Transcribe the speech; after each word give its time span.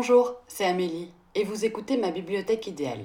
Bonjour, 0.00 0.36
c'est 0.46 0.64
Amélie 0.64 1.10
et 1.34 1.42
vous 1.42 1.64
écoutez 1.64 1.96
ma 1.96 2.12
bibliothèque 2.12 2.68
idéale. 2.68 3.04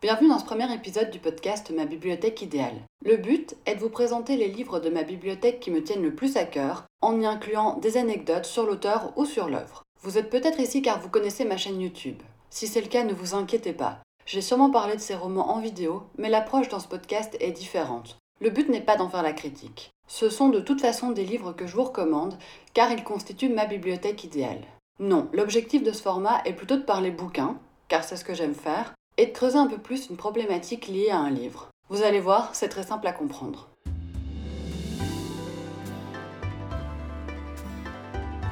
Bienvenue 0.00 0.28
dans 0.28 0.38
ce 0.38 0.44
premier 0.44 0.72
épisode 0.72 1.10
du 1.10 1.18
podcast 1.18 1.72
Ma 1.76 1.86
bibliothèque 1.86 2.42
idéale. 2.42 2.80
Le 3.04 3.16
but 3.16 3.56
est 3.66 3.74
de 3.74 3.80
vous 3.80 3.90
présenter 3.90 4.36
les 4.36 4.46
livres 4.46 4.78
de 4.78 4.90
ma 4.90 5.02
bibliothèque 5.02 5.58
qui 5.58 5.72
me 5.72 5.82
tiennent 5.82 6.04
le 6.04 6.14
plus 6.14 6.36
à 6.36 6.44
cœur, 6.44 6.84
en 7.00 7.20
y 7.20 7.26
incluant 7.26 7.78
des 7.78 7.96
anecdotes 7.96 8.44
sur 8.44 8.64
l'auteur 8.64 9.12
ou 9.16 9.24
sur 9.24 9.48
l'œuvre. 9.48 9.82
Vous 10.02 10.16
êtes 10.16 10.30
peut-être 10.30 10.60
ici 10.60 10.82
car 10.82 11.00
vous 11.00 11.08
connaissez 11.08 11.44
ma 11.44 11.56
chaîne 11.56 11.80
YouTube. 11.80 12.22
Si 12.50 12.68
c'est 12.68 12.80
le 12.80 12.86
cas, 12.86 13.02
ne 13.02 13.12
vous 13.12 13.34
inquiétez 13.34 13.72
pas. 13.72 13.98
J'ai 14.24 14.40
sûrement 14.40 14.70
parlé 14.70 14.94
de 14.94 15.00
ces 15.00 15.16
romans 15.16 15.50
en 15.50 15.58
vidéo, 15.58 16.04
mais 16.16 16.28
l'approche 16.28 16.68
dans 16.68 16.78
ce 16.78 16.86
podcast 16.86 17.36
est 17.40 17.50
différente. 17.50 18.18
Le 18.38 18.50
but 18.50 18.68
n'est 18.68 18.82
pas 18.82 18.96
d'en 18.96 19.08
faire 19.08 19.22
la 19.22 19.32
critique. 19.32 19.90
Ce 20.06 20.28
sont 20.28 20.50
de 20.50 20.60
toute 20.60 20.82
façon 20.82 21.10
des 21.10 21.24
livres 21.24 21.54
que 21.54 21.66
je 21.66 21.74
vous 21.74 21.84
recommande, 21.84 22.36
car 22.74 22.92
ils 22.92 23.02
constituent 23.02 23.48
ma 23.48 23.64
bibliothèque 23.64 24.24
idéale. 24.24 24.60
Non, 25.00 25.28
l'objectif 25.32 25.82
de 25.82 25.90
ce 25.90 26.02
format 26.02 26.42
est 26.44 26.52
plutôt 26.52 26.76
de 26.76 26.82
parler 26.82 27.10
bouquins, 27.10 27.58
car 27.88 28.04
c'est 28.04 28.16
ce 28.16 28.26
que 28.26 28.34
j'aime 28.34 28.54
faire, 28.54 28.92
et 29.16 29.24
de 29.24 29.32
creuser 29.32 29.56
un 29.56 29.68
peu 29.68 29.78
plus 29.78 30.10
une 30.10 30.18
problématique 30.18 30.86
liée 30.86 31.08
à 31.08 31.18
un 31.18 31.30
livre. 31.30 31.70
Vous 31.88 32.02
allez 32.02 32.20
voir, 32.20 32.54
c'est 32.54 32.68
très 32.68 32.82
simple 32.82 33.06
à 33.06 33.12
comprendre. 33.12 33.70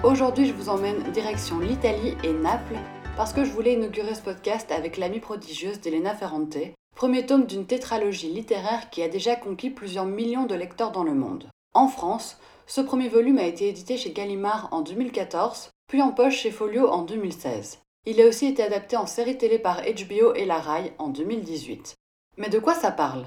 Aujourd'hui, 0.02 0.46
je 0.46 0.54
vous 0.54 0.70
emmène 0.70 1.02
direction 1.12 1.58
l'Italie 1.58 2.16
et 2.24 2.32
Naples 2.32 2.78
parce 3.16 3.34
que 3.34 3.44
je 3.44 3.50
voulais 3.50 3.74
inaugurer 3.74 4.14
ce 4.14 4.22
podcast 4.22 4.72
avec 4.72 4.96
L'amie 4.96 5.20
prodigieuse 5.20 5.80
d'Elena 5.80 6.14
Ferrante, 6.14 6.56
premier 6.94 7.26
tome 7.26 7.46
d'une 7.46 7.66
tétralogie 7.66 8.30
littéraire 8.30 8.88
qui 8.90 9.02
a 9.02 9.08
déjà 9.08 9.36
conquis 9.36 9.70
plusieurs 9.70 10.06
millions 10.06 10.46
de 10.46 10.54
lecteurs 10.54 10.92
dans 10.92 11.04
le 11.04 11.14
monde. 11.14 11.48
En 11.74 11.88
France, 11.88 12.38
ce 12.66 12.80
premier 12.80 13.08
volume 13.08 13.38
a 13.38 13.44
été 13.44 13.68
édité 13.68 13.96
chez 13.96 14.12
Gallimard 14.12 14.68
en 14.72 14.80
2014, 14.80 15.70
puis 15.88 16.02
en 16.02 16.12
poche 16.12 16.38
chez 16.38 16.50
Folio 16.50 16.88
en 16.88 17.02
2016. 17.02 17.80
Il 18.06 18.20
a 18.20 18.26
aussi 18.26 18.46
été 18.46 18.62
adapté 18.62 18.96
en 18.96 19.06
série 19.06 19.38
télé 19.38 19.58
par 19.58 19.80
HBO 19.82 20.34
et 20.34 20.44
La 20.44 20.58
Rai 20.58 20.92
en 20.98 21.08
2018. 21.08 21.94
Mais 22.36 22.48
de 22.48 22.58
quoi 22.58 22.74
ça 22.74 22.90
parle? 22.90 23.26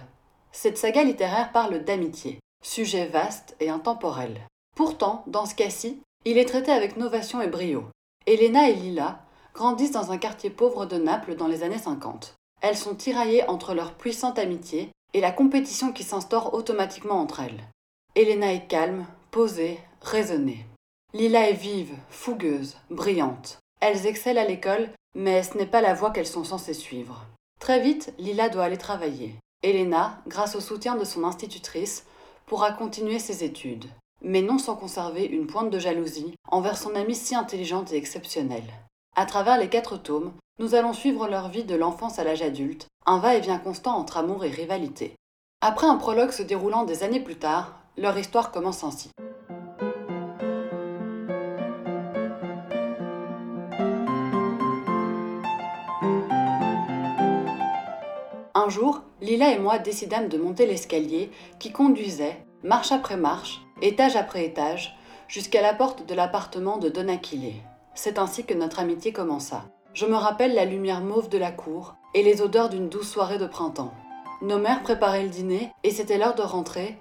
Cette 0.51 0.77
saga 0.77 1.03
littéraire 1.03 1.51
parle 1.51 1.83
d'amitié, 1.83 2.39
sujet 2.63 3.07
vaste 3.07 3.55
et 3.59 3.69
intemporel. 3.69 4.41
Pourtant, 4.75 5.23
dans 5.27 5.45
ce 5.45 5.55
cas-ci, 5.55 6.01
il 6.25 6.37
est 6.37 6.45
traité 6.45 6.71
avec 6.71 6.97
novation 6.97 7.41
et 7.41 7.47
brio. 7.47 7.85
Elena 8.25 8.69
et 8.69 8.75
Lila 8.75 9.19
grandissent 9.53 9.91
dans 9.91 10.11
un 10.11 10.17
quartier 10.17 10.49
pauvre 10.49 10.85
de 10.85 10.97
Naples 10.97 11.35
dans 11.35 11.47
les 11.47 11.63
années 11.63 11.77
50. 11.77 12.35
Elles 12.61 12.77
sont 12.77 12.95
tiraillées 12.95 13.47
entre 13.47 13.73
leur 13.73 13.93
puissante 13.93 14.39
amitié 14.39 14.89
et 15.13 15.21
la 15.21 15.31
compétition 15.31 15.91
qui 15.91 16.03
s'instaure 16.03 16.53
automatiquement 16.53 17.19
entre 17.19 17.41
elles. 17.41 17.63
Elena 18.15 18.53
est 18.53 18.67
calme, 18.67 19.05
posée, 19.31 19.79
raisonnée. 20.01 20.65
Lila 21.13 21.49
est 21.49 21.53
vive, 21.53 21.93
fougueuse, 22.09 22.77
brillante. 22.89 23.59
Elles 23.79 24.07
excellent 24.07 24.41
à 24.41 24.45
l'école, 24.45 24.89
mais 25.15 25.43
ce 25.43 25.57
n'est 25.57 25.65
pas 25.65 25.81
la 25.81 25.93
voie 25.93 26.11
qu'elles 26.11 26.27
sont 26.27 26.43
censées 26.43 26.73
suivre. 26.73 27.25
Très 27.59 27.79
vite, 27.79 28.13
Lila 28.17 28.49
doit 28.49 28.65
aller 28.65 28.77
travailler. 28.77 29.35
Elena, 29.63 30.21
grâce 30.27 30.55
au 30.55 30.59
soutien 30.59 30.95
de 30.95 31.03
son 31.03 31.23
institutrice, 31.23 32.05
pourra 32.45 32.71
continuer 32.71 33.19
ses 33.19 33.43
études, 33.43 33.85
mais 34.21 34.41
non 34.41 34.57
sans 34.57 34.75
conserver 34.75 35.25
une 35.25 35.47
pointe 35.47 35.69
de 35.69 35.79
jalousie 35.79 36.35
envers 36.49 36.77
son 36.77 36.95
amie 36.95 37.15
si 37.15 37.35
intelligente 37.35 37.91
et 37.93 37.97
exceptionnelle. 37.97 38.71
À 39.19 39.25
travers 39.25 39.57
les 39.57 39.67
quatre 39.67 39.97
tomes, 39.97 40.31
nous 40.59 40.75
allons 40.75 40.93
suivre 40.93 41.27
leur 41.27 41.49
vie 41.49 41.63
de 41.63 41.73
l'enfance 41.73 42.19
à 42.19 42.23
l'âge 42.23 42.43
adulte, 42.43 42.85
un 43.07 43.17
va-et-vient 43.17 43.57
constant 43.57 43.97
entre 43.97 44.17
amour 44.17 44.45
et 44.45 44.51
rivalité. 44.51 45.15
Après 45.59 45.87
un 45.87 45.95
prologue 45.95 46.29
se 46.29 46.43
déroulant 46.43 46.83
des 46.83 47.01
années 47.01 47.19
plus 47.19 47.37
tard, 47.39 47.79
leur 47.97 48.15
histoire 48.15 48.51
commence 48.51 48.83
ainsi. 48.83 49.09
Un 58.53 58.69
jour, 58.69 59.01
Lila 59.21 59.49
et 59.49 59.57
moi 59.57 59.79
décidâmes 59.79 60.29
de 60.29 60.37
monter 60.37 60.67
l'escalier 60.67 61.31
qui 61.57 61.71
conduisait, 61.71 62.45
marche 62.61 62.91
après 62.91 63.17
marche, 63.17 63.61
étage 63.81 64.15
après 64.15 64.45
étage, 64.45 64.95
jusqu'à 65.27 65.63
la 65.63 65.73
porte 65.73 66.05
de 66.05 66.13
l'appartement 66.13 66.77
de 66.77 66.89
Don 66.89 67.07
Aquile. 67.07 67.55
C'est 67.97 68.19
ainsi 68.19 68.45
que 68.45 68.53
notre 68.53 68.79
amitié 68.79 69.11
commença. 69.11 69.63
Je 69.95 70.05
me 70.05 70.13
rappelle 70.13 70.53
la 70.53 70.65
lumière 70.65 71.01
mauve 71.01 71.29
de 71.29 71.39
la 71.39 71.51
cour 71.51 71.95
et 72.13 72.21
les 72.21 72.43
odeurs 72.43 72.69
d'une 72.69 72.89
douce 72.89 73.09
soirée 73.09 73.39
de 73.39 73.47
printemps. 73.47 73.91
Nos 74.43 74.59
mères 74.59 74.83
préparaient 74.83 75.23
le 75.23 75.29
dîner 75.29 75.71
et 75.83 75.89
c'était 75.89 76.19
l'heure 76.19 76.35
de 76.35 76.43
rentrer, 76.43 76.95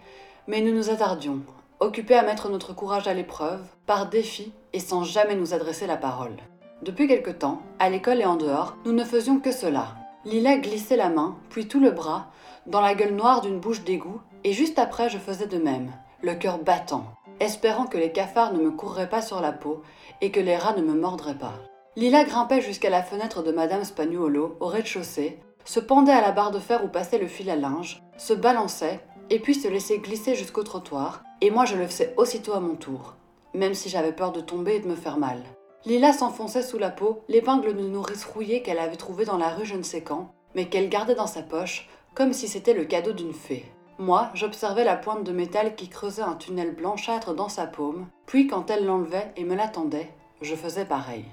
mais 0.47 0.63
nous 0.63 0.73
nous 0.73 0.89
attardions, 0.89 1.41
occupés 1.81 2.15
à 2.15 2.23
mettre 2.23 2.49
notre 2.49 2.75
courage 2.75 3.09
à 3.09 3.13
l'épreuve, 3.13 3.61
par 3.85 4.09
défi 4.09 4.55
et 4.73 4.81
sans 4.81 5.05
jamais 5.05 5.35
nous 5.35 5.53
adresser 5.53 5.87
la 5.87 5.99
parole. 5.99 6.39
Depuis 6.81 7.07
quelque 7.07 7.31
temps, 7.31 7.61
à 7.79 7.91
l'école 7.91 8.23
et 8.23 8.25
en 8.25 8.37
dehors, 8.37 8.75
nous 8.87 8.93
ne 8.93 9.05
faisions 9.05 9.39
que 9.39 9.53
cela, 9.53 9.89
Lila 10.25 10.57
glissait 10.57 10.97
la 10.97 11.11
main, 11.11 11.37
puis 11.51 11.69
tout 11.69 11.79
le 11.79 11.91
bras, 11.91 12.29
dans 12.67 12.81
la 12.81 12.95
gueule 12.95 13.15
noire 13.15 13.43
d'une 13.43 13.61
bouche 13.61 13.85
d'égout, 13.85 14.23
et 14.45 14.55
juste 14.55 14.79
après 14.79 15.11
je 15.11 15.19
faisais 15.19 15.47
de 15.47 15.59
même, 15.59 15.93
le 16.23 16.35
cœur 16.35 16.59
battant, 16.59 17.05
espérant 17.41 17.87
que 17.87 17.99
les 17.99 18.13
cafards 18.13 18.53
ne 18.53 18.63
me 18.63 18.71
courraient 18.71 19.09
pas 19.09 19.23
sur 19.23 19.41
la 19.41 19.53
peau 19.53 19.83
et 20.21 20.31
que 20.31 20.41
les 20.41 20.57
rats 20.57 20.75
ne 20.77 20.83
me 20.83 20.95
mordraient 20.95 21.39
pas. 21.39 21.55
Lila 21.97 22.25
grimpait 22.25 22.61
jusqu'à 22.61 22.91
la 22.91 23.03
fenêtre 23.03 23.43
de 23.43 23.53
Madame 23.53 23.85
Spagnuolo, 23.85 24.57
au 24.61 24.67
rez-de-chaussée, 24.67 25.39
se 25.65 25.81
pendait 25.81 26.13
à 26.13 26.21
la 26.21 26.33
barre 26.33 26.51
de 26.51 26.59
fer 26.59 26.85
où 26.85 26.89
passait 26.89 27.19
le 27.19 27.27
fil 27.27 27.51
à 27.51 27.57
linge, 27.57 28.03
se 28.19 28.35
balançait, 28.35 29.01
et 29.31 29.41
puis 29.41 29.55
se 29.55 29.69
laissait 29.69 29.99
glisser 29.99 30.35
jusqu'au 30.35 30.63
trottoir, 30.63 31.23
et 31.41 31.51
moi 31.51 31.65
je 31.65 31.77
le 31.77 31.87
faisais 31.87 32.15
aussitôt 32.17 32.53
à 32.53 32.61
mon 32.61 32.77
tour, 32.77 33.17
même 33.55 33.75
si 33.75 33.89
j'avais 33.89 34.13
peur 34.13 34.33
de 34.33 34.41
tomber 34.41 34.77
et 34.77 34.81
de 34.81 34.89
me 34.89 34.95
faire 34.95 35.19
mal. 35.19 35.43
Lila 35.85 36.13
s'enfonçait 36.13 36.63
sous 36.63 36.79
la 36.79 36.91
peau 36.91 37.23
l'épingle 37.29 37.75
de 37.75 37.83
nourrice 37.83 38.25
rouillée 38.25 38.63
qu'elle 38.63 38.79
avait 38.79 38.97
trouvée 38.97 39.25
dans 39.25 39.39
la 39.39 39.51
rue 39.51 39.67
je 39.67 39.75
ne 39.75 39.83
sais 39.83 40.03
quand, 40.03 40.33
mais 40.55 40.67
qu'elle 40.67 40.89
gardait 40.89 41.15
dans 41.15 41.27
sa 41.27 41.43
poche, 41.43 41.89
comme 42.15 42.33
si 42.33 42.49
c'était 42.49 42.75
le 42.75 42.85
cadeau 42.85 43.13
d'une 43.13 43.35
fée. 43.35 43.65
Moi, 43.99 44.29
j'observais 44.35 44.85
la 44.85 44.97
pointe 44.97 45.25
de 45.25 45.33
métal 45.33 45.75
qui 45.75 45.89
creusait 45.89 46.21
un 46.21 46.35
tunnel 46.35 46.75
blanchâtre 46.75 47.35
dans 47.35 47.49
sa 47.49 47.67
paume, 47.67 48.09
puis 48.27 48.47
quand 48.47 48.71
elle 48.71 48.85
l'enlevait 48.85 49.33
et 49.37 49.45
me 49.45 49.55
l'attendait, 49.55 50.13
je 50.43 50.55
faisais 50.55 50.85
pareil. 50.85 51.25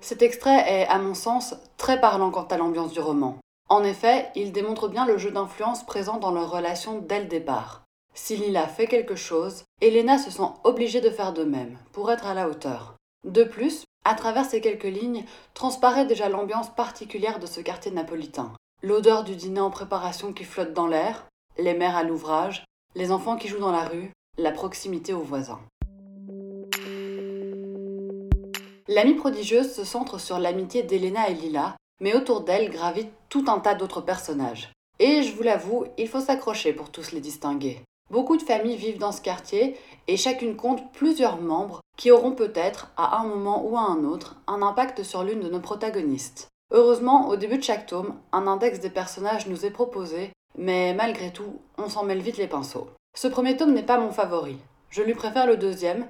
Cet 0.00 0.22
extrait 0.22 0.64
est, 0.68 0.86
à 0.86 0.98
mon 0.98 1.14
sens, 1.14 1.56
très 1.76 2.00
parlant 2.00 2.30
quant 2.30 2.46
à 2.46 2.56
l'ambiance 2.56 2.92
du 2.92 3.00
roman. 3.00 3.38
En 3.68 3.82
effet, 3.82 4.30
il 4.36 4.52
démontre 4.52 4.86
bien 4.88 5.06
le 5.06 5.18
jeu 5.18 5.32
d'influence 5.32 5.84
présent 5.84 6.18
dans 6.18 6.30
leur 6.30 6.50
relation 6.50 6.98
dès 7.00 7.20
le 7.20 7.26
départ. 7.26 7.82
Si 8.14 8.36
Lila 8.36 8.68
fait 8.68 8.86
quelque 8.86 9.16
chose, 9.16 9.64
Elena 9.80 10.18
se 10.18 10.30
sent 10.30 10.50
obligée 10.62 11.00
de 11.00 11.10
faire 11.10 11.32
de 11.32 11.44
même, 11.44 11.78
pour 11.92 12.12
être 12.12 12.26
à 12.26 12.34
la 12.34 12.48
hauteur. 12.48 12.94
De 13.24 13.42
plus, 13.42 13.84
à 14.04 14.14
travers 14.14 14.44
ces 14.44 14.60
quelques 14.60 14.84
lignes, 14.84 15.24
transparaît 15.54 16.06
déjà 16.06 16.28
l'ambiance 16.28 16.72
particulière 16.74 17.38
de 17.38 17.46
ce 17.46 17.60
quartier 17.60 17.90
napolitain. 17.90 18.52
L'odeur 18.84 19.22
du 19.22 19.36
dîner 19.36 19.60
en 19.60 19.70
préparation 19.70 20.32
qui 20.32 20.42
flotte 20.42 20.72
dans 20.72 20.88
l'air, 20.88 21.28
les 21.56 21.72
mères 21.72 21.94
à 21.94 22.02
l'ouvrage, 22.02 22.64
les 22.96 23.12
enfants 23.12 23.36
qui 23.36 23.46
jouent 23.46 23.60
dans 23.60 23.70
la 23.70 23.84
rue, 23.84 24.10
la 24.38 24.50
proximité 24.50 25.12
aux 25.12 25.22
voisins. 25.22 25.60
L'amie 28.88 29.14
prodigieuse 29.14 29.72
se 29.72 29.84
centre 29.84 30.18
sur 30.18 30.40
l'amitié 30.40 30.82
d'Elena 30.82 31.28
et 31.28 31.34
Lila, 31.34 31.76
mais 32.00 32.16
autour 32.16 32.40
d'elle 32.40 32.70
gravitent 32.70 33.12
tout 33.28 33.44
un 33.46 33.60
tas 33.60 33.76
d'autres 33.76 34.00
personnages. 34.00 34.72
Et 34.98 35.22
je 35.22 35.32
vous 35.32 35.44
l'avoue, 35.44 35.84
il 35.96 36.08
faut 36.08 36.20
s'accrocher 36.20 36.72
pour 36.72 36.90
tous 36.90 37.12
les 37.12 37.20
distinguer. 37.20 37.78
Beaucoup 38.10 38.36
de 38.36 38.42
familles 38.42 38.76
vivent 38.76 38.98
dans 38.98 39.12
ce 39.12 39.22
quartier 39.22 39.76
et 40.08 40.16
chacune 40.16 40.56
compte 40.56 40.92
plusieurs 40.92 41.40
membres 41.40 41.82
qui 41.96 42.10
auront 42.10 42.32
peut-être, 42.32 42.90
à 42.96 43.20
un 43.20 43.26
moment 43.26 43.64
ou 43.64 43.76
à 43.76 43.82
un 43.82 44.02
autre, 44.02 44.34
un 44.48 44.60
impact 44.60 45.04
sur 45.04 45.22
l'une 45.22 45.40
de 45.40 45.48
nos 45.48 45.60
protagonistes. 45.60 46.51
Heureusement, 46.74 47.28
au 47.28 47.36
début 47.36 47.58
de 47.58 47.62
chaque 47.62 47.84
tome, 47.84 48.14
un 48.32 48.46
index 48.46 48.80
des 48.80 48.88
personnages 48.88 49.46
nous 49.46 49.66
est 49.66 49.70
proposé, 49.70 50.30
mais 50.56 50.94
malgré 50.94 51.30
tout, 51.30 51.60
on 51.76 51.90
s'en 51.90 52.02
mêle 52.02 52.22
vite 52.22 52.38
les 52.38 52.46
pinceaux. 52.46 52.88
Ce 53.14 53.28
premier 53.28 53.58
tome 53.58 53.74
n'est 53.74 53.82
pas 53.82 53.98
mon 53.98 54.10
favori. 54.10 54.56
Je 54.88 55.02
lui 55.02 55.14
préfère 55.14 55.46
le 55.46 55.58
deuxième, 55.58 56.06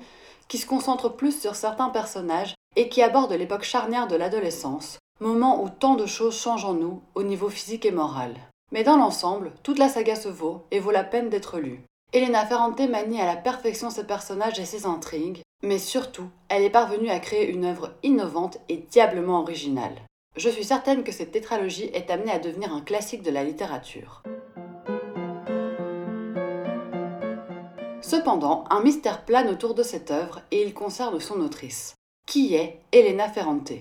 qui 0.46 0.58
se 0.58 0.66
concentre 0.66 1.08
plus 1.08 1.40
sur 1.40 1.56
certains 1.56 1.88
personnages 1.88 2.54
et 2.76 2.88
qui 2.88 3.02
aborde 3.02 3.32
l'époque 3.32 3.64
charnière 3.64 4.06
de 4.06 4.14
l'adolescence, 4.14 4.98
moment 5.20 5.64
où 5.64 5.68
tant 5.68 5.96
de 5.96 6.06
choses 6.06 6.38
changent 6.38 6.64
en 6.64 6.74
nous 6.74 7.02
au 7.16 7.24
niveau 7.24 7.48
physique 7.48 7.84
et 7.84 7.90
moral. 7.90 8.34
Mais 8.70 8.84
dans 8.84 8.96
l'ensemble, 8.96 9.52
toute 9.64 9.80
la 9.80 9.88
saga 9.88 10.14
se 10.14 10.28
vaut 10.28 10.62
et 10.70 10.78
vaut 10.78 10.92
la 10.92 11.04
peine 11.04 11.28
d'être 11.28 11.58
lue. 11.58 11.82
Elena 12.12 12.46
Ferrante 12.46 12.80
manie 12.88 13.20
à 13.20 13.26
la 13.26 13.36
perfection 13.36 13.90
ses 13.90 14.06
personnages 14.06 14.60
et 14.60 14.64
ses 14.64 14.86
intrigues, 14.86 15.42
mais 15.62 15.78
surtout, 15.78 16.28
elle 16.48 16.62
est 16.62 16.70
parvenue 16.70 17.10
à 17.10 17.18
créer 17.18 17.50
une 17.50 17.64
œuvre 17.64 17.90
innovante 18.02 18.58
et 18.68 18.76
diablement 18.76 19.40
originale. 19.40 20.02
Je 20.34 20.48
suis 20.48 20.64
certaine 20.64 21.04
que 21.04 21.12
cette 21.12 21.32
tétralogie 21.32 21.90
est 21.92 22.08
amenée 22.10 22.32
à 22.32 22.38
devenir 22.38 22.72
un 22.72 22.80
classique 22.80 23.22
de 23.22 23.30
la 23.30 23.44
littérature. 23.44 24.22
Cependant, 28.00 28.64
un 28.70 28.80
mystère 28.82 29.26
plane 29.26 29.50
autour 29.50 29.74
de 29.74 29.82
cette 29.82 30.10
œuvre 30.10 30.40
et 30.50 30.62
il 30.62 30.72
concerne 30.72 31.20
son 31.20 31.40
autrice. 31.42 31.96
Qui 32.26 32.54
est 32.54 32.80
Elena 32.92 33.28
Ferrante? 33.28 33.72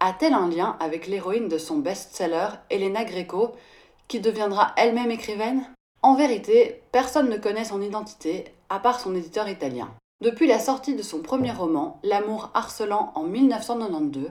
A-t-elle 0.00 0.32
un 0.32 0.48
lien 0.48 0.78
avec 0.80 1.08
l'héroïne 1.08 1.48
de 1.48 1.58
son 1.58 1.76
best-seller, 1.76 2.48
Elena 2.70 3.04
Greco, 3.04 3.52
qui 4.08 4.20
deviendra 4.20 4.72
elle-même 4.78 5.10
écrivaine? 5.10 5.62
En 6.00 6.14
vérité, 6.14 6.82
personne 6.90 7.28
ne 7.28 7.36
connaît 7.36 7.64
son 7.64 7.82
identité 7.82 8.46
à 8.70 8.78
part 8.78 9.00
son 9.00 9.14
éditeur 9.14 9.46
italien. 9.46 9.90
Depuis 10.22 10.46
la 10.46 10.58
sortie 10.58 10.96
de 10.96 11.02
son 11.02 11.20
premier 11.20 11.52
roman, 11.52 12.00
L'amour 12.02 12.50
harcelant 12.54 13.12
en 13.14 13.24
1992, 13.24 14.30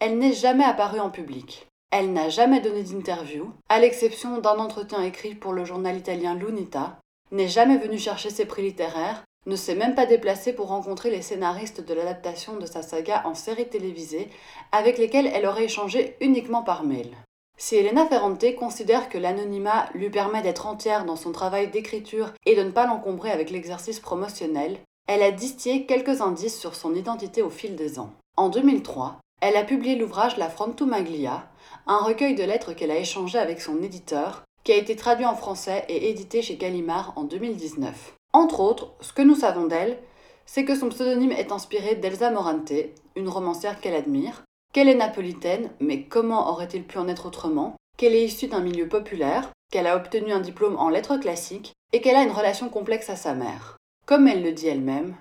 elle 0.00 0.18
n'est 0.18 0.32
jamais 0.32 0.64
apparue 0.64 1.00
en 1.00 1.10
public. 1.10 1.66
Elle 1.90 2.12
n'a 2.12 2.28
jamais 2.28 2.60
donné 2.60 2.82
d'interview, 2.82 3.52
à 3.68 3.78
l'exception 3.78 4.38
d'un 4.38 4.58
entretien 4.58 5.02
écrit 5.02 5.34
pour 5.34 5.52
le 5.52 5.64
journal 5.64 5.96
italien 5.96 6.34
L'Unità, 6.34 6.98
n'est 7.30 7.48
jamais 7.48 7.78
venue 7.78 7.98
chercher 7.98 8.30
ses 8.30 8.44
prix 8.44 8.62
littéraires, 8.62 9.24
ne 9.46 9.56
s'est 9.56 9.76
même 9.76 9.94
pas 9.94 10.06
déplacée 10.06 10.52
pour 10.52 10.68
rencontrer 10.68 11.10
les 11.10 11.22
scénaristes 11.22 11.80
de 11.80 11.94
l'adaptation 11.94 12.56
de 12.56 12.66
sa 12.66 12.82
saga 12.82 13.22
en 13.24 13.34
série 13.34 13.68
télévisée, 13.68 14.28
avec 14.72 14.98
lesquels 14.98 15.30
elle 15.32 15.46
aurait 15.46 15.64
échangé 15.64 16.16
uniquement 16.20 16.62
par 16.62 16.82
mail. 16.82 17.16
Si 17.56 17.76
Elena 17.76 18.06
Ferrante 18.06 18.54
considère 18.56 19.08
que 19.08 19.16
l'anonymat 19.16 19.88
lui 19.94 20.10
permet 20.10 20.42
d'être 20.42 20.66
entière 20.66 21.06
dans 21.06 21.16
son 21.16 21.32
travail 21.32 21.68
d'écriture 21.68 22.32
et 22.44 22.54
de 22.54 22.62
ne 22.62 22.70
pas 22.70 22.86
l'encombrer 22.86 23.30
avec 23.30 23.50
l'exercice 23.50 24.00
promotionnel, 24.00 24.78
elle 25.06 25.22
a 25.22 25.30
distillé 25.30 25.86
quelques 25.86 26.20
indices 26.20 26.58
sur 26.58 26.74
son 26.74 26.94
identité 26.94 27.40
au 27.40 27.50
fil 27.50 27.76
des 27.76 27.98
ans. 27.98 28.12
En 28.36 28.50
2003, 28.50 29.20
elle 29.40 29.56
a 29.56 29.64
publié 29.64 29.96
l'ouvrage 29.96 30.36
La 30.38 30.48
Frontumaglia, 30.48 31.48
un 31.86 31.98
recueil 31.98 32.34
de 32.34 32.42
lettres 32.42 32.72
qu'elle 32.72 32.90
a 32.90 32.98
échangé 32.98 33.38
avec 33.38 33.60
son 33.60 33.82
éditeur, 33.82 34.42
qui 34.64 34.72
a 34.72 34.76
été 34.76 34.96
traduit 34.96 35.26
en 35.26 35.36
français 35.36 35.84
et 35.88 36.10
édité 36.10 36.42
chez 36.42 36.56
Gallimard 36.56 37.12
en 37.16 37.24
2019. 37.24 38.14
Entre 38.32 38.60
autres, 38.60 38.94
ce 39.00 39.12
que 39.12 39.22
nous 39.22 39.34
savons 39.36 39.66
d'elle, 39.66 39.98
c'est 40.46 40.64
que 40.64 40.74
son 40.74 40.88
pseudonyme 40.88 41.32
est 41.32 41.52
inspiré 41.52 41.94
d'Elsa 41.94 42.30
Morante, 42.30 42.72
une 43.14 43.28
romancière 43.28 43.80
qu'elle 43.80 43.94
admire, 43.94 44.42
qu'elle 44.72 44.88
est 44.88 44.94
napolitaine, 44.94 45.70
mais 45.80 46.02
comment 46.02 46.50
aurait-il 46.50 46.84
pu 46.84 46.98
en 46.98 47.08
être 47.08 47.26
autrement, 47.26 47.76
qu'elle 47.96 48.14
est 48.14 48.24
issue 48.24 48.48
d'un 48.48 48.60
milieu 48.60 48.88
populaire, 48.88 49.50
qu'elle 49.70 49.86
a 49.86 49.96
obtenu 49.96 50.32
un 50.32 50.40
diplôme 50.40 50.76
en 50.76 50.88
lettres 50.88 51.18
classiques 51.18 51.72
et 51.92 52.00
qu'elle 52.00 52.16
a 52.16 52.22
une 52.22 52.32
relation 52.32 52.68
complexe 52.68 53.10
à 53.10 53.16
sa 53.16 53.34
mère. 53.34 53.76
Comme 54.06 54.28
elle 54.28 54.42
le 54.42 54.52
dit 54.52 54.68
elle-même, 54.68 55.14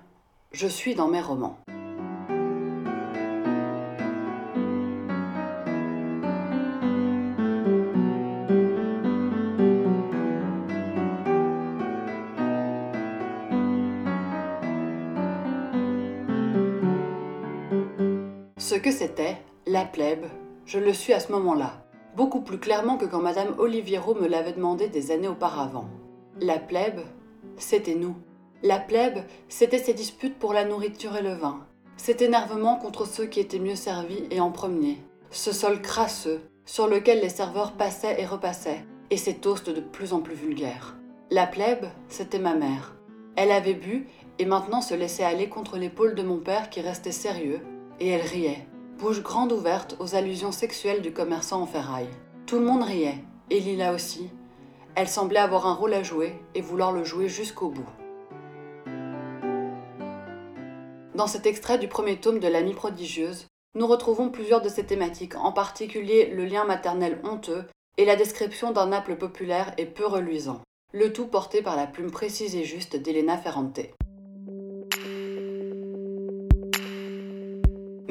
je 0.51 0.67
suis 0.67 0.95
dans 0.95 1.07
mes 1.07 1.21
romans. 1.21 1.57
Ce 18.67 18.73
que 18.73 18.89
c'était, 18.89 19.37
la 19.67 19.85
plèbe, 19.85 20.25
je 20.65 20.79
le 20.79 20.91
suis 20.91 21.13
à 21.13 21.19
ce 21.19 21.31
moment-là, 21.33 21.85
beaucoup 22.15 22.41
plus 22.41 22.57
clairement 22.57 22.97
que 22.97 23.05
quand 23.05 23.21
Madame 23.21 23.53
Oliviero 23.59 24.15
me 24.15 24.27
l'avait 24.27 24.53
demandé 24.53 24.87
des 24.87 25.11
années 25.11 25.27
auparavant. 25.27 25.85
La 26.41 26.57
plèbe, 26.57 27.01
c'était 27.57 27.93
nous. 27.93 28.15
La 28.63 28.79
plèbe, 28.79 29.19
c'était 29.49 29.77
ces 29.77 29.93
disputes 29.93 30.39
pour 30.39 30.51
la 30.51 30.65
nourriture 30.65 31.15
et 31.15 31.21
le 31.21 31.35
vin, 31.35 31.63
cet 31.95 32.23
énervement 32.23 32.77
contre 32.77 33.05
ceux 33.05 33.27
qui 33.27 33.39
étaient 33.39 33.59
mieux 33.59 33.75
servis 33.75 34.23
et 34.31 34.39
en 34.39 34.49
premier, 34.49 34.97
ce 35.29 35.51
sol 35.51 35.79
crasseux 35.79 36.41
sur 36.65 36.87
lequel 36.87 37.21
les 37.21 37.29
serveurs 37.29 37.73
passaient 37.73 38.19
et 38.19 38.25
repassaient, 38.25 38.83
et 39.11 39.17
ces 39.17 39.35
toasts 39.35 39.69
de 39.69 39.79
plus 39.79 40.11
en 40.11 40.21
plus 40.21 40.33
vulgaires. 40.33 40.97
La 41.29 41.45
plèbe, 41.45 41.85
c'était 42.07 42.39
ma 42.39 42.55
mère. 42.55 42.95
Elle 43.35 43.51
avait 43.51 43.75
bu 43.75 44.07
et 44.39 44.45
maintenant 44.45 44.81
se 44.81 44.95
laissait 44.95 45.23
aller 45.23 45.49
contre 45.49 45.77
l'épaule 45.77 46.15
de 46.15 46.23
mon 46.23 46.39
père 46.39 46.71
qui 46.71 46.81
restait 46.81 47.11
sérieux, 47.11 47.61
et 47.99 48.09
elle 48.09 48.21
riait, 48.21 48.67
bouche 48.97 49.21
grande 49.21 49.51
ouverte 49.51 49.95
aux 49.99 50.15
allusions 50.15 50.51
sexuelles 50.51 51.01
du 51.01 51.13
commerçant 51.13 51.61
en 51.61 51.65
ferraille. 51.65 52.09
Tout 52.45 52.59
le 52.59 52.65
monde 52.65 52.83
riait, 52.83 53.23
et 53.49 53.59
Lila 53.59 53.93
aussi. 53.93 54.29
Elle 54.95 55.07
semblait 55.07 55.39
avoir 55.39 55.67
un 55.67 55.73
rôle 55.73 55.93
à 55.93 56.03
jouer 56.03 56.33
et 56.53 56.61
vouloir 56.61 56.91
le 56.91 57.03
jouer 57.03 57.27
jusqu'au 57.27 57.69
bout. 57.69 57.89
Dans 61.15 61.27
cet 61.27 61.45
extrait 61.45 61.77
du 61.77 61.87
premier 61.87 62.17
tome 62.17 62.39
de 62.39 62.47
L'amie 62.47 62.73
prodigieuse, 62.73 63.47
nous 63.73 63.87
retrouvons 63.87 64.29
plusieurs 64.29 64.61
de 64.61 64.69
ces 64.69 64.85
thématiques, 64.85 65.35
en 65.35 65.51
particulier 65.51 66.27
le 66.27 66.45
lien 66.45 66.65
maternel 66.65 67.19
honteux 67.23 67.65
et 67.97 68.05
la 68.05 68.15
description 68.15 68.71
d'un 68.71 68.87
Naples 68.87 69.17
populaire 69.17 69.73
et 69.77 69.85
peu 69.85 70.05
reluisant, 70.05 70.61
le 70.93 71.11
tout 71.13 71.27
porté 71.27 71.61
par 71.61 71.75
la 71.75 71.87
plume 71.87 72.11
précise 72.11 72.55
et 72.55 72.63
juste 72.63 72.95
d'Elena 72.95 73.37
Ferrante. 73.37 73.79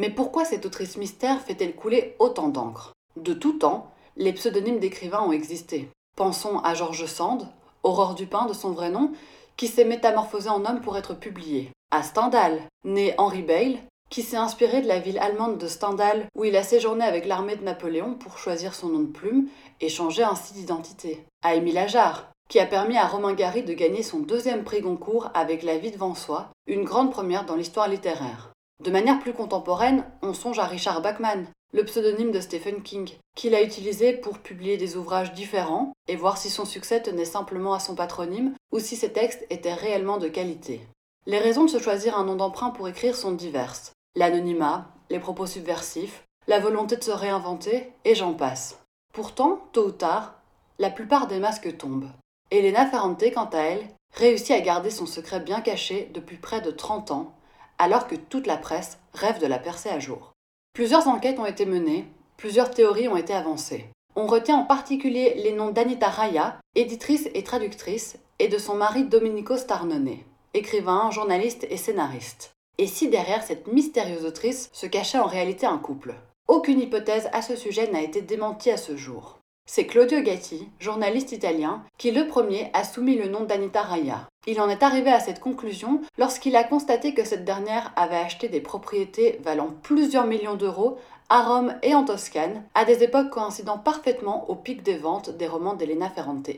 Mais 0.04 0.10
pourquoi 0.10 0.44
cette 0.44 0.66
autrice 0.66 0.98
mystère 0.98 1.40
fait-elle 1.40 1.74
couler 1.74 2.14
autant 2.18 2.48
d'encre? 2.48 2.92
De 3.16 3.32
tout 3.32 3.54
temps, 3.54 3.90
les 4.18 4.34
pseudonymes 4.34 4.78
d'écrivains 4.78 5.22
ont 5.22 5.32
existé. 5.32 5.88
Pensons 6.14 6.58
à 6.58 6.74
George 6.74 7.06
Sand, 7.06 7.48
Aurore 7.84 8.14
Dupin 8.14 8.44
de 8.44 8.52
son 8.52 8.72
vrai 8.72 8.90
nom, 8.90 9.12
qui 9.56 9.66
s'est 9.66 9.86
métamorphosé 9.86 10.50
en 10.50 10.66
homme 10.66 10.82
pour 10.82 10.98
être 10.98 11.14
publié. 11.14 11.70
À 11.90 12.02
Stendhal, 12.02 12.60
né 12.84 13.14
Henry 13.16 13.40
Bale, 13.40 13.78
qui 14.10 14.20
s'est 14.20 14.36
inspiré 14.36 14.82
de 14.82 14.88
la 14.88 14.98
ville 14.98 15.18
allemande 15.18 15.56
de 15.56 15.68
Stendhal 15.68 16.26
où 16.36 16.44
il 16.44 16.54
a 16.54 16.62
séjourné 16.62 17.02
avec 17.02 17.24
l'armée 17.24 17.56
de 17.56 17.64
Napoléon 17.64 18.12
pour 18.12 18.36
choisir 18.36 18.74
son 18.74 18.90
nom 18.90 19.00
de 19.00 19.06
plume 19.06 19.48
et 19.80 19.88
changer 19.88 20.22
ainsi 20.22 20.52
d'identité. 20.52 21.24
À 21.42 21.54
Émile 21.54 21.78
Ajar, 21.78 22.30
qui 22.50 22.60
a 22.60 22.66
permis 22.66 22.98
à 22.98 23.06
Romain 23.06 23.32
Gary 23.32 23.62
de 23.62 23.72
gagner 23.72 24.02
son 24.02 24.18
deuxième 24.18 24.64
prix 24.64 24.82
Goncourt 24.82 25.30
avec 25.32 25.62
La 25.62 25.78
vie 25.78 25.92
devant 25.92 26.14
soi, 26.14 26.50
une 26.66 26.84
grande 26.84 27.10
première 27.10 27.46
dans 27.46 27.56
l'histoire 27.56 27.88
littéraire. 27.88 28.50
De 28.84 28.90
manière 28.90 29.18
plus 29.18 29.32
contemporaine, 29.32 30.04
on 30.20 30.34
songe 30.34 30.58
à 30.58 30.66
Richard 30.66 31.00
Bachman, 31.00 31.46
le 31.72 31.86
pseudonyme 31.86 32.32
de 32.32 32.40
Stephen 32.40 32.82
King, 32.82 33.08
qu'il 33.34 33.54
a 33.54 33.62
utilisé 33.62 34.12
pour 34.12 34.40
publier 34.40 34.76
des 34.76 34.98
ouvrages 34.98 35.32
différents 35.32 35.94
et 36.06 36.16
voir 36.16 36.36
si 36.36 36.50
son 36.50 36.66
succès 36.66 37.00
tenait 37.00 37.24
simplement 37.24 37.72
à 37.72 37.80
son 37.80 37.94
patronyme 37.94 38.52
ou 38.72 38.80
si 38.80 38.96
ses 38.96 39.10
textes 39.10 39.46
étaient 39.48 39.72
réellement 39.72 40.18
de 40.18 40.28
qualité. 40.28 40.82
Les 41.24 41.38
raisons 41.38 41.64
de 41.64 41.70
se 41.70 41.78
choisir 41.78 42.18
un 42.18 42.24
nom 42.24 42.36
d'emprunt 42.36 42.72
pour 42.72 42.86
écrire 42.86 43.16
sont 43.16 43.32
diverses. 43.32 43.92
L'anonymat, 44.16 44.88
les 45.08 45.18
propos 45.18 45.46
subversifs, 45.46 46.22
la 46.46 46.60
volonté 46.60 46.98
de 46.98 47.04
se 47.04 47.10
réinventer, 47.10 47.90
et 48.04 48.14
j'en 48.14 48.34
passe. 48.34 48.78
Pourtant, 49.14 49.60
tôt 49.72 49.86
ou 49.86 49.92
tard, 49.92 50.34
la 50.78 50.90
plupart 50.90 51.26
des 51.26 51.38
masques 51.38 51.74
tombent. 51.78 52.10
Elena 52.50 52.84
Ferrante, 52.84 53.24
quant 53.32 53.48
à 53.50 53.60
elle, 53.60 53.88
réussit 54.12 54.50
à 54.50 54.60
garder 54.60 54.90
son 54.90 55.06
secret 55.06 55.40
bien 55.40 55.62
caché 55.62 56.10
depuis 56.12 56.36
près 56.36 56.60
de 56.60 56.70
30 56.70 57.12
ans 57.12 57.34
alors 57.78 58.06
que 58.06 58.14
toute 58.14 58.46
la 58.46 58.56
presse 58.56 58.98
rêve 59.12 59.40
de 59.40 59.46
la 59.46 59.58
percer 59.58 59.88
à 59.88 59.98
jour. 59.98 60.32
Plusieurs 60.72 61.08
enquêtes 61.08 61.38
ont 61.38 61.46
été 61.46 61.66
menées, 61.66 62.06
plusieurs 62.36 62.70
théories 62.70 63.08
ont 63.08 63.16
été 63.16 63.32
avancées. 63.32 63.86
On 64.16 64.26
retient 64.26 64.56
en 64.56 64.64
particulier 64.64 65.34
les 65.36 65.52
noms 65.52 65.70
d'Anita 65.70 66.08
Raya, 66.08 66.58
éditrice 66.74 67.28
et 67.34 67.42
traductrice, 67.42 68.16
et 68.38 68.48
de 68.48 68.58
son 68.58 68.74
mari 68.74 69.04
Domenico 69.04 69.56
Starnone, 69.56 70.18
écrivain, 70.54 71.10
journaliste 71.10 71.66
et 71.70 71.76
scénariste. 71.76 72.52
Et 72.78 72.86
si 72.86 73.08
derrière 73.08 73.42
cette 73.42 73.68
mystérieuse 73.68 74.24
autrice 74.24 74.70
se 74.72 74.86
cachait 74.86 75.18
en 75.18 75.26
réalité 75.26 75.66
un 75.66 75.78
couple? 75.78 76.14
Aucune 76.48 76.80
hypothèse 76.80 77.28
à 77.32 77.42
ce 77.42 77.56
sujet 77.56 77.90
n'a 77.90 78.02
été 78.02 78.20
démentie 78.20 78.70
à 78.70 78.76
ce 78.76 78.96
jour. 78.96 79.38
C'est 79.66 79.86
Claudio 79.86 80.20
Gatti, 80.20 80.68
journaliste 80.78 81.32
italien, 81.32 81.82
qui 81.96 82.10
le 82.10 82.26
premier 82.26 82.70
a 82.74 82.84
soumis 82.84 83.16
le 83.16 83.28
nom 83.28 83.44
d'Anita 83.44 83.80
Raya. 83.80 84.28
Il 84.46 84.60
en 84.60 84.68
est 84.68 84.82
arrivé 84.82 85.10
à 85.10 85.20
cette 85.20 85.40
conclusion 85.40 86.02
lorsqu'il 86.18 86.54
a 86.54 86.64
constaté 86.64 87.14
que 87.14 87.24
cette 87.24 87.46
dernière 87.46 87.92
avait 87.96 88.16
acheté 88.16 88.48
des 88.48 88.60
propriétés 88.60 89.40
valant 89.42 89.70
plusieurs 89.82 90.26
millions 90.26 90.54
d'euros 90.54 90.98
à 91.30 91.42
Rome 91.42 91.74
et 91.82 91.94
en 91.94 92.04
Toscane, 92.04 92.62
à 92.74 92.84
des 92.84 93.02
époques 93.02 93.30
coïncidant 93.30 93.78
parfaitement 93.78 94.48
au 94.50 94.54
pic 94.54 94.82
des 94.82 94.98
ventes 94.98 95.30
des 95.30 95.48
romans 95.48 95.74
d'Elena 95.74 96.10
Ferrante. 96.10 96.50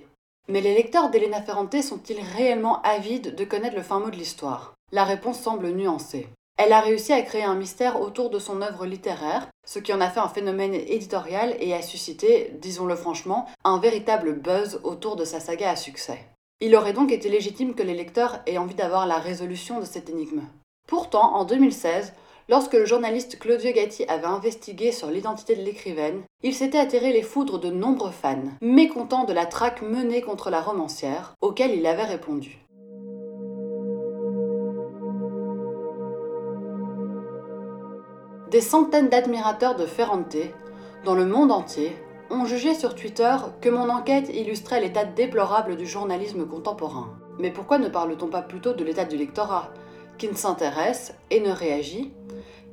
Mais 0.48 0.60
les 0.60 0.74
lecteurs 0.74 1.08
d'Elena 1.08 1.40
Ferrante 1.42 1.80
sont-ils 1.82 2.20
réellement 2.20 2.82
avides 2.82 3.36
de 3.36 3.44
connaître 3.44 3.76
le 3.76 3.82
fin 3.82 4.00
mot 4.00 4.10
de 4.10 4.16
l'histoire? 4.16 4.74
La 4.92 5.04
réponse 5.04 5.40
semble 5.40 5.70
nuancée. 5.70 6.28
Elle 6.58 6.72
a 6.72 6.80
réussi 6.80 7.12
à 7.12 7.20
créer 7.20 7.44
un 7.44 7.54
mystère 7.54 8.00
autour 8.00 8.30
de 8.30 8.38
son 8.38 8.62
œuvre 8.62 8.86
littéraire, 8.86 9.48
ce 9.66 9.78
qui 9.78 9.92
en 9.92 10.00
a 10.00 10.08
fait 10.08 10.20
un 10.20 10.28
phénomène 10.28 10.72
éditorial 10.74 11.54
et 11.60 11.74
a 11.74 11.82
suscité, 11.82 12.52
disons-le 12.60 12.96
franchement, 12.96 13.46
un 13.64 13.78
véritable 13.78 14.32
buzz 14.32 14.80
autour 14.82 15.16
de 15.16 15.26
sa 15.26 15.38
saga 15.38 15.70
à 15.70 15.76
succès. 15.76 16.18
Il 16.60 16.74
aurait 16.74 16.94
donc 16.94 17.12
été 17.12 17.28
légitime 17.28 17.74
que 17.74 17.82
les 17.82 17.94
lecteurs 17.94 18.40
aient 18.46 18.56
envie 18.56 18.74
d'avoir 18.74 19.06
la 19.06 19.18
résolution 19.18 19.80
de 19.80 19.84
cette 19.84 20.08
énigme. 20.08 20.42
Pourtant, 20.88 21.34
en 21.34 21.44
2016, 21.44 22.14
lorsque 22.48 22.72
le 22.72 22.86
journaliste 22.86 23.38
Claudio 23.38 23.72
Gatti 23.72 24.06
avait 24.08 24.24
investigué 24.24 24.92
sur 24.92 25.10
l'identité 25.10 25.56
de 25.56 25.62
l'écrivaine, 25.62 26.22
il 26.42 26.54
s'était 26.54 26.78
atterré 26.78 27.12
les 27.12 27.22
foudres 27.22 27.60
de 27.60 27.70
nombreux 27.70 28.12
fans, 28.12 28.44
mécontents 28.62 29.24
de 29.24 29.34
la 29.34 29.44
traque 29.44 29.82
menée 29.82 30.22
contre 30.22 30.48
la 30.48 30.62
romancière, 30.62 31.34
auquel 31.42 31.74
il 31.74 31.86
avait 31.86 32.04
répondu. 32.04 32.58
Des 38.56 38.62
centaines 38.62 39.10
d'admirateurs 39.10 39.76
de 39.76 39.84
Ferrante, 39.84 40.38
dans 41.04 41.14
le 41.14 41.26
monde 41.26 41.52
entier, 41.52 41.94
ont 42.30 42.46
jugé 42.46 42.72
sur 42.72 42.94
Twitter 42.94 43.36
que 43.60 43.68
mon 43.68 43.90
enquête 43.90 44.30
illustrait 44.34 44.80
l'état 44.80 45.04
déplorable 45.04 45.76
du 45.76 45.86
journalisme 45.86 46.46
contemporain. 46.46 47.10
Mais 47.38 47.50
pourquoi 47.50 47.76
ne 47.76 47.90
parle-t-on 47.90 48.28
pas 48.28 48.40
plutôt 48.40 48.72
de 48.72 48.82
l'état 48.82 49.04
du 49.04 49.18
lectorat, 49.18 49.68
qui 50.16 50.26
ne 50.26 50.34
s'intéresse 50.34 51.12
et 51.30 51.40
ne 51.40 51.50
réagit 51.50 52.14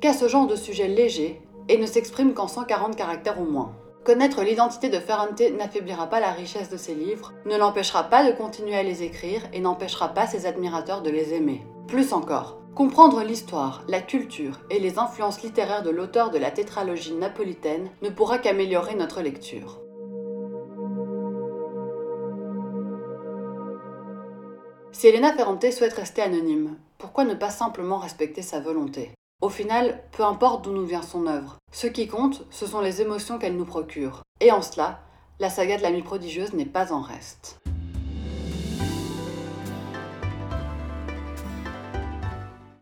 qu'à 0.00 0.14
ce 0.14 0.26
genre 0.26 0.46
de 0.46 0.56
sujet 0.56 0.88
léger 0.88 1.42
et 1.68 1.76
ne 1.76 1.84
s'exprime 1.84 2.32
qu'en 2.32 2.48
140 2.48 2.96
caractères 2.96 3.38
ou 3.38 3.44
moins? 3.44 3.74
Connaître 4.04 4.42
l'identité 4.42 4.88
de 4.88 4.98
Ferrante 4.98 5.42
n'affaiblira 5.58 6.06
pas 6.06 6.18
la 6.18 6.30
richesse 6.30 6.70
de 6.70 6.78
ses 6.78 6.94
livres, 6.94 7.34
ne 7.44 7.58
l'empêchera 7.58 8.04
pas 8.04 8.24
de 8.24 8.34
continuer 8.34 8.74
à 8.74 8.82
les 8.82 9.02
écrire 9.02 9.42
et 9.52 9.60
n'empêchera 9.60 10.14
pas 10.14 10.26
ses 10.26 10.46
admirateurs 10.46 11.02
de 11.02 11.10
les 11.10 11.34
aimer. 11.34 11.60
Plus 11.88 12.14
encore, 12.14 12.56
comprendre 12.74 13.22
l'histoire, 13.22 13.84
la 13.86 14.00
culture 14.00 14.58
et 14.68 14.80
les 14.80 14.98
influences 14.98 15.42
littéraires 15.42 15.84
de 15.84 15.90
l'auteur 15.90 16.30
de 16.30 16.38
la 16.38 16.50
tétralogie 16.50 17.14
napolitaine 17.14 17.88
ne 18.02 18.10
pourra 18.10 18.38
qu'améliorer 18.38 18.96
notre 18.96 19.22
lecture. 19.22 19.80
Si 24.90 25.06
Elena 25.06 25.32
Ferrante 25.32 25.70
souhaite 25.70 25.92
rester 25.92 26.22
anonyme, 26.22 26.76
pourquoi 26.98 27.24
ne 27.24 27.34
pas 27.34 27.50
simplement 27.50 27.98
respecter 27.98 28.42
sa 28.42 28.60
volonté? 28.60 29.10
Au 29.40 29.48
final, 29.48 30.02
peu 30.12 30.24
importe 30.24 30.64
d'où 30.64 30.72
nous 30.72 30.86
vient 30.86 31.02
son 31.02 31.26
œuvre, 31.26 31.58
ce 31.72 31.86
qui 31.86 32.08
compte, 32.08 32.44
ce 32.50 32.66
sont 32.66 32.80
les 32.80 33.02
émotions 33.02 33.38
qu'elle 33.38 33.56
nous 33.56 33.64
procure. 33.64 34.22
Et 34.40 34.50
en 34.50 34.62
cela, 34.62 35.00
la 35.38 35.50
saga 35.50 35.76
de 35.76 35.82
l'amie 35.82 36.02
prodigieuse 36.02 36.54
n'est 36.54 36.64
pas 36.64 36.92
en 36.92 37.02
reste. 37.02 37.58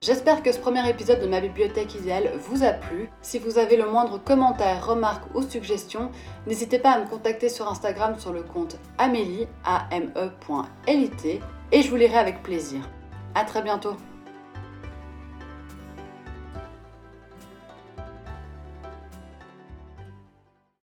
J'espère 0.03 0.43
que 0.43 0.51
ce 0.51 0.59
premier 0.59 0.91
épisode 0.91 1.21
de 1.21 1.29
ma 1.29 1.41
bibliothèque 1.41 1.95
idéale 1.95 2.33
vous 2.37 2.65
a 2.65 2.73
plu. 2.73 3.09
Si 3.21 3.39
vous 3.39 3.57
avez 3.57 3.77
le 3.77 3.89
moindre 3.89 4.19
commentaire, 4.19 4.85
remarque 4.85 5.33
ou 5.33 5.43
suggestion, 5.43 6.11
n'hésitez 6.49 6.81
pas 6.81 6.91
à 6.91 6.99
me 6.99 7.07
contacter 7.07 7.49
sur 7.49 7.71
Instagram 7.71 8.19
sur 8.19 8.33
le 8.33 8.43
compte 8.43 8.79
amélie, 8.99 9.47
-E 9.65 11.41
et 11.71 11.83
je 11.83 11.89
vous 11.89 11.95
lirai 11.95 12.19
avec 12.19 12.43
plaisir. 12.43 12.81
A 13.37 13.45
très 13.45 13.63
bientôt 13.63 13.97